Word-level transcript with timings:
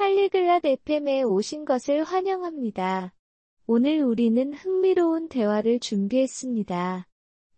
팔리글랏 0.00 0.64
FM에 0.64 1.22
오신 1.24 1.66
것을 1.66 2.04
환영합니다. 2.04 3.12
오늘 3.66 4.02
우리는 4.02 4.54
흥미로운 4.54 5.28
대화를 5.28 5.78
준비했습니다. 5.78 7.06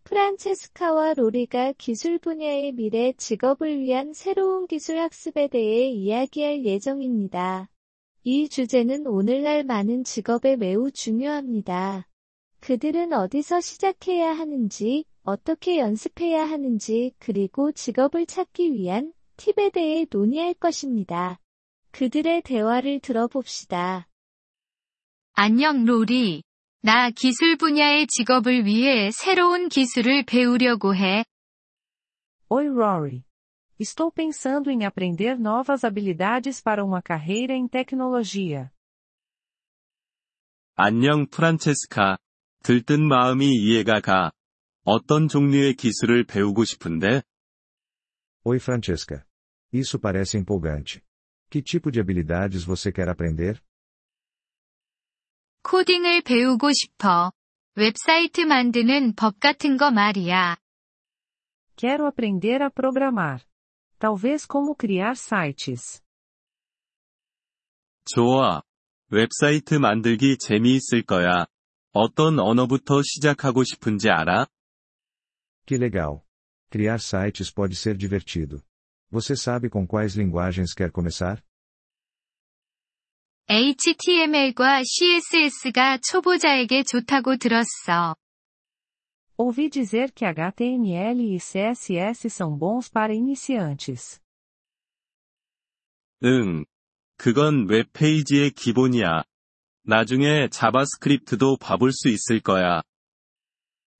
프란체스카와 0.03 1.13
로리가 1.13 1.71
기술 1.77 2.19
분야의 2.19 2.73
미래 2.73 3.13
직업을 3.13 3.79
위한 3.79 4.11
새로운 4.11 4.67
기술 4.67 4.99
학습에 4.99 5.47
대해 5.47 5.87
이야기할 5.87 6.65
예정입니다. 6.65 7.69
이 8.25 8.49
주제는 8.49 9.07
오늘날 9.07 9.63
많은 9.63 10.03
직업에 10.03 10.57
매우 10.57 10.91
중요합니다. 10.91 12.09
그들은 12.59 13.13
어디서 13.13 13.61
시작해야 13.61 14.33
하는지, 14.33 15.05
어떻게 15.23 15.79
연습해야 15.79 16.43
하는지, 16.43 17.13
그리고 17.19 17.71
직업을 17.71 18.25
찾기 18.25 18.73
위한 18.73 19.13
팁에 19.37 19.69
대해 19.69 20.05
논의할 20.11 20.53
것입니다. 20.53 21.39
그들의 21.93 22.41
대화를 22.41 22.99
들어봅시다. 23.01 24.07
안녕 25.33 25.85
로리. 25.85 26.43
나 26.81 27.11
기술 27.11 27.55
분야의 27.55 28.07
직업을 28.07 28.65
위해 28.65 29.11
새로운 29.11 29.69
기술을 29.69 30.25
배우려고 30.25 30.95
해. 30.95 31.23
Oi 32.49 32.65
Rory. 32.65 33.23
Estou 33.79 34.11
pensando 34.11 34.71
em 34.71 34.83
aprender 34.83 35.39
novas 35.39 35.83
habilidades 35.85 36.63
para 36.63 36.83
uma 36.83 36.99
carreira 37.01 37.53
em 37.53 37.67
tecnologia. 37.67 38.71
안녕 40.75 41.27
프란체스카. 41.27 42.17
들뜬 42.63 43.07
마음이 43.07 43.45
이해가 43.45 44.01
가. 44.01 44.31
어떤 44.83 45.27
종류의 45.27 45.75
기술을 45.75 46.25
배우고 46.25 46.65
싶은데? 46.65 47.21
Oi 48.45 48.57
Francesca. 48.57 49.23
Isso 49.71 49.99
parece 49.99 50.39
empolgante. 50.39 51.01
Que 51.52 51.62
tipo 51.62 51.90
de 51.90 52.00
habilidades 52.00 52.64
você 52.64 52.92
quer 52.92 53.08
aprender? 53.08 53.60
코딩을 55.62 56.22
배우고 56.22 56.72
싶어. 56.72 57.32
웹사이트 57.74 58.40
만드는 58.42 59.14
법 59.14 59.38
같은 59.40 59.76
거 59.76 59.90
말이야. 59.90 60.56
Quero 61.76 62.06
aprender 62.06 62.62
a 62.62 62.70
programar. 62.70 63.40
Talvez 63.98 64.46
como 64.50 64.74
criar 64.78 65.12
sites. 65.12 66.02
좋아. 68.04 68.62
웹사이트 69.10 69.74
만들기 69.74 70.38
재미있을 70.38 71.02
거야. 71.02 71.46
어떤 71.92 72.38
언어부터 72.38 73.02
시작하고 73.02 73.64
싶은지 73.64 74.08
알아? 74.10 74.46
Que 75.66 75.76
legal. 75.76 76.20
Criar 76.70 76.98
sites 77.00 77.52
pode 77.52 77.74
ser 77.74 77.96
divertido. 77.96 78.62
Você 79.12 79.34
sabe 79.34 79.70
com 79.70 79.86
quais 79.86 80.14
linguagens 80.14 80.74
quer 80.74 80.90
começar? 80.90 81.42
HTML과 83.48 84.82
CSS가 84.84 85.98
초보자에게 85.98 86.82
좋다고 86.82 87.38
들었어. 87.38 88.14
Ouvi 89.38 89.70
dizer 89.70 90.12
que 90.12 90.26
HTML 90.26 91.20
e 91.20 91.38
CSS 91.38 92.28
são 92.28 92.58
bons 92.58 92.90
para 92.90 93.14
iniciantes. 93.14 94.20
응. 96.24 96.64
그건 97.16 97.68
웹페이지의 97.68 98.50
기본이야. 98.50 99.22
나중에 99.84 100.48
자바스크립트도 100.50 101.56
봐볼 101.58 101.92
수 101.92 102.08
있을 102.08 102.40
거야. 102.40 102.82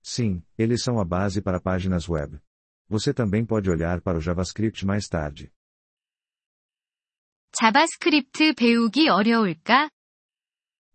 Sim, 0.03 0.43
eles 0.57 0.83
são 0.83 0.99
a 0.99 1.05
base 1.05 1.41
para 1.41 1.59
páginas 1.59 2.07
web. 2.09 2.39
Você 2.87 3.13
também 3.13 3.45
pode 3.45 3.69
olhar 3.69 4.01
para 4.01 4.17
o 4.17 4.21
JavaScript 4.21 4.85
mais 4.85 5.07
tarde. 5.07 5.51
자바스크립트 7.51 8.53
배우기 8.55 9.09
어려울까? 9.09 9.89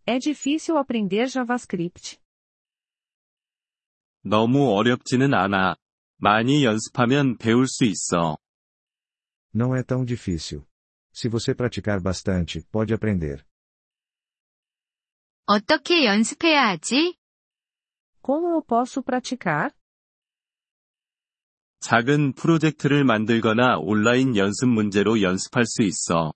É 0.06 0.18
difícil 0.18 0.76
aprender 0.76 1.26
JavaScript. 1.28 2.18
너무 4.22 4.72
어렵지는 4.74 5.34
않아. 5.34 5.76
많이 6.16 6.64
연습하면 6.64 7.36
배울 7.38 7.66
수 7.66 7.84
있어. 7.84 8.38
Não 9.54 9.74
é 9.74 9.82
tão 9.82 10.04
difícil. 10.04 10.66
Se 11.12 11.28
você 11.28 11.54
praticar 11.54 12.00
bastante, 12.00 12.62
pode 12.72 12.92
aprender. 12.94 13.44
어떻게 15.46 16.04
연습해야 16.06 16.68
하지? 16.68 17.18
Como 18.22 18.48
eu 18.48 18.62
posso 18.62 19.02
praticar? 19.02 19.74
작은 21.79 22.33
프로젝트를 22.33 23.03
만들거나 23.05 23.77
온라인 23.79 24.35
연습 24.35 24.67
문제로 24.67 25.21
연습할 25.21 25.65
수 25.65 25.81
있어. 25.83 26.33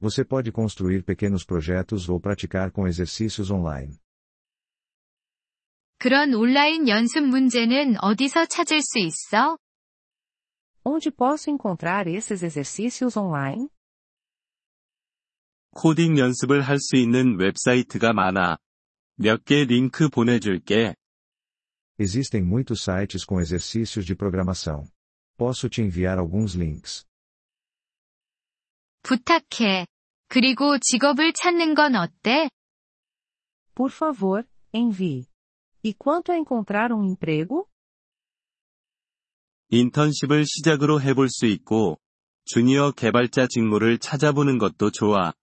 Você 0.00 0.24
pode 0.24 0.52
construir 0.52 1.04
pequenos 1.04 1.46
projetos 1.46 2.08
ou 2.08 2.20
praticar 2.20 2.70
com 2.72 2.86
exercícios 2.86 3.50
online. 3.50 3.96
그런 5.98 6.34
온라인 6.34 6.88
연습 6.88 7.22
문제는 7.22 7.96
어디서 8.02 8.46
찾을 8.46 8.82
수 8.82 8.98
있어? 8.98 9.56
Onde 10.84 11.10
posso 11.10 11.50
encontrar 11.50 12.06
esses 12.06 12.44
exercícios 12.44 13.16
online? 13.18 13.68
코딩 15.72 16.18
연습을 16.18 16.62
할 16.62 16.78
수 16.78 16.96
있는 16.96 17.38
웹사이트가 17.38 18.12
많아. 18.12 18.58
몇 19.16 19.44
개 19.44 19.64
링크 19.64 20.08
보내줄게. 20.10 20.94
Existem 21.97 22.41
muitos 22.41 22.83
sites 22.83 23.23
com 23.23 23.39
exercícios 23.39 24.05
de 24.05 24.15
programação. 24.15 24.85
Posso 25.37 25.69
te 25.69 25.81
enviar 25.81 26.17
alguns 26.17 26.55
links. 26.55 27.05
부탁해. 29.03 29.87
그리고 30.27 30.77
직업을 30.79 31.33
찾는 31.33 31.73
건 31.73 31.95
어때? 31.95 32.49
Por 33.73 33.89
favor, 33.89 34.45
envie. 34.73 35.25
E 35.83 35.93
quanto 35.93 36.31
a 36.31 36.37
encontrar 36.37 36.91
um 36.91 37.03
emprego? 37.03 37.67
인턴십을 39.69 40.45
시작으로 40.45 41.01
해볼 41.01 41.29
수 41.29 41.45
있고, 41.45 41.97
주니어 42.45 42.91
개발자 42.91 43.47
직무를 43.47 43.97
찾아보는 43.97 44.57
것도 44.57 44.91
좋아. 44.91 45.33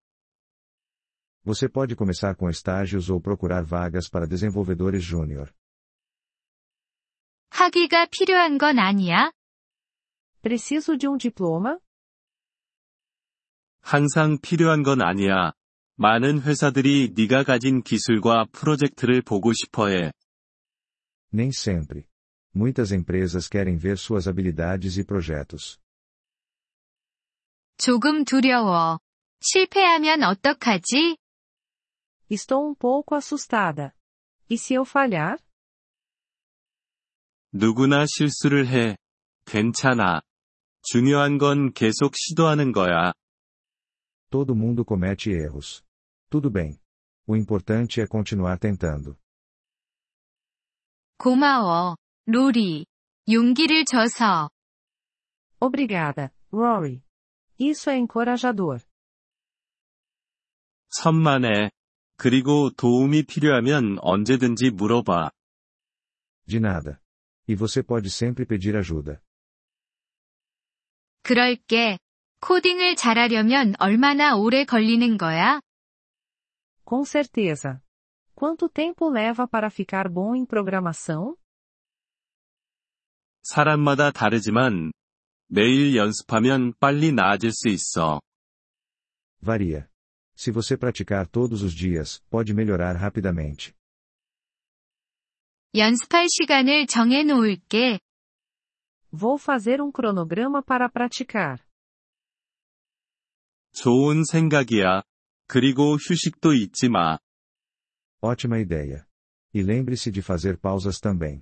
Você 1.45 1.67
pode 1.67 1.97
começar 1.97 2.35
com 2.37 2.51
estágios 2.51 3.09
ou 3.09 3.21
procurar 3.21 3.65
vagas 3.65 4.09
para 4.09 4.27
desenvolvedores 4.27 5.03
júnior. 5.03 5.51
학위가 7.53 8.07
필요한 8.07 8.59
건 8.59 8.79
아니야? 8.79 9.33
Preciso 10.43 10.97
de 10.97 11.09
um 11.09 11.19
diploma? 11.19 11.79
항상 13.81 14.39
필요한 14.41 14.83
건 14.83 15.03
아니야. 15.03 15.53
많은 15.97 16.43
회사들이 16.43 17.15
네가 17.17 17.43
가진 17.43 17.83
기술과 17.83 18.47
프로젝트를 18.53 19.23
보고 19.23 19.53
싶어 19.53 19.89
해. 19.89 20.13
Nem 21.33 21.49
sempre. 21.49 22.05
Muitas 22.55 22.93
empresas 22.93 23.49
querem 23.49 23.79
ver 23.79 23.97
suas 23.99 24.27
habilidades 24.27 24.99
e 24.99 25.05
projetos. 25.05 25.79
조금 27.79 28.25
두려워. 28.25 28.99
실패하면 29.41 30.23
어떡하지? 30.23 31.17
Estou 32.31 32.69
um 32.69 32.75
pouco 32.75 33.15
assustada. 33.15 33.93
E 34.51 34.57
se 34.59 34.75
eu 34.75 34.85
falhar? 34.85 35.39
누구나 37.54 38.06
실수를 38.08 38.68
해. 38.68 38.98
괜찮아. 39.46 40.22
중요한 40.82 41.38
건 41.38 41.72
계속 41.72 42.16
시도하는 42.16 42.72
거야. 42.72 43.14
Todo 44.32 44.56
mundo 44.56 44.84
comete 44.84 45.32
erros. 45.32 45.84
Tudo 46.32 46.52
bem. 46.52 46.80
O 47.28 47.36
importante 47.38 48.02
é 48.02 48.08
continuar 48.08 48.58
tentando. 48.60 49.16
고마워. 51.18 51.96
로리. 52.26 52.86
용기를 53.30 53.86
줘서. 53.86 54.50
Obrigada, 55.60 56.32
Rory. 56.52 57.04
Isso 57.60 57.92
é 57.92 57.98
encorajador. 57.98 58.80
천만에. 60.90 61.70
그리고 62.18 62.72
도움이 62.72 63.24
필요하면 63.24 64.00
언제든지 64.02 64.72
물어봐. 64.72 65.30
De 66.48 66.58
nada. 66.58 67.03
E 67.47 67.55
você 67.55 67.83
pode 67.83 68.11
sempre 68.11 68.45
pedir 68.45 68.77
ajuda. 68.77 69.21
그럴게. 71.23 71.99
코딩을 72.41 72.97
잘하려면 72.97 73.75
얼마나 73.79 74.37
오래 74.37 74.65
걸리는 74.65 75.19
거야? 75.19 75.61
Com 76.85 77.05
certeza. 77.05 77.81
Quanto 78.35 78.69
tempo 78.69 79.11
leva 79.11 79.47
para 79.47 79.69
ficar 79.69 80.09
bom 80.09 80.37
em 80.37 80.47
programação? 80.47 81.37
사람마다 83.43 84.11
다르지만, 84.11 84.93
매일 85.49 85.97
연습하면 85.97 86.75
빨리 86.79 87.13
나아질 87.13 87.51
수 87.53 87.69
있어. 87.69 88.21
Varia. 89.41 89.89
Se 90.37 90.53
você 90.53 90.77
praticar 90.77 91.27
todos 91.27 91.63
os 91.63 91.75
dias, 91.75 92.23
pode 92.31 92.55
melhorar 92.55 92.95
rapidamente. 92.97 93.75
연습할 95.76 96.28
시간을 96.30 96.86
정해 96.88 97.24
놓을게. 97.24 98.00
Vou 99.12 99.38
fazer 99.40 99.82
um 99.82 99.92
cronograma 99.92 100.62
para 100.62 100.88
praticar. 100.88 101.58
좋은 103.74 104.24
생각이야. 104.24 105.02
그리고 105.48 105.96
휴식도 105.96 106.54
잊지 106.54 106.90
마. 106.90 107.18
Ótima 108.22 108.60
ideia. 108.60 109.06
E 109.54 109.62
lembre-se 109.62 110.12
de 110.12 110.22
fazer 110.22 110.60
pausas 110.60 111.00
também. 111.02 111.42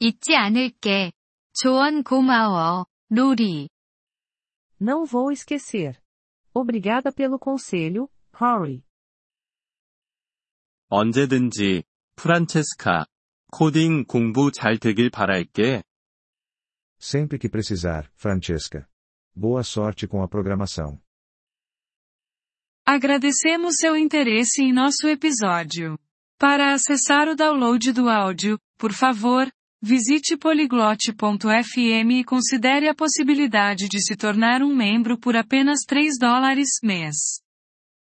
잊지 0.00 0.34
않을게. 0.34 1.12
조언 1.54 2.02
고마워, 2.02 2.86
로리. 3.08 3.68
Não 4.80 5.06
vou 5.06 5.30
esquecer. 5.32 5.96
Obrigada 6.52 7.12
pelo 7.12 7.38
conselho, 7.38 8.08
Rory. 8.34 8.82
언제든지, 10.88 11.84
프란체스카. 12.15 13.05
코딩 13.51 14.05
공부 14.05 14.51
잘 14.51 14.77
되길 14.77 15.09
바랄게. 15.09 15.83
Sempre 16.99 17.37
que 17.37 17.49
precisar, 17.49 18.09
Francesca. 18.15 18.87
Boa 19.35 19.63
sorte 19.63 20.07
com 20.07 20.21
a 20.21 20.27
programação. 20.27 20.99
Agradecemos 22.85 23.75
seu 23.77 23.95
interesse 23.95 24.61
em 24.61 24.71
nosso 24.71 25.07
episódio. 25.07 25.97
Para 26.37 26.73
acessar 26.73 27.27
o 27.27 27.35
download 27.35 27.91
do 27.91 28.09
áudio, 28.09 28.59
por 28.77 28.93
favor, 28.93 29.51
visite 29.81 30.37
poliglote.fm 30.37 32.11
e 32.19 32.23
considere 32.23 32.87
a 32.87 32.95
possibilidade 32.95 33.87
de 33.87 34.01
se 34.01 34.15
tornar 34.15 34.61
um 34.61 34.75
membro 34.75 35.19
por 35.19 35.35
apenas 35.35 35.81
3 35.87 36.17
dólares 36.19 36.69
mês. 36.83 37.41